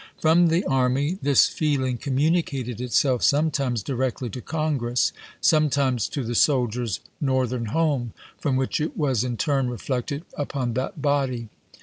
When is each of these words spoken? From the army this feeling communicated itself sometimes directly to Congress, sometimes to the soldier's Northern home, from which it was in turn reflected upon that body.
From 0.19 0.47
the 0.47 0.63
army 0.65 1.19
this 1.21 1.45
feeling 1.45 1.99
communicated 1.99 2.81
itself 2.81 3.21
sometimes 3.21 3.83
directly 3.83 4.31
to 4.31 4.41
Congress, 4.41 5.13
sometimes 5.41 6.07
to 6.09 6.23
the 6.23 6.33
soldier's 6.33 7.01
Northern 7.19 7.65
home, 7.65 8.13
from 8.35 8.55
which 8.55 8.81
it 8.81 8.97
was 8.97 9.23
in 9.23 9.37
turn 9.37 9.69
reflected 9.69 10.25
upon 10.35 10.73
that 10.73 11.03
body. 11.03 11.49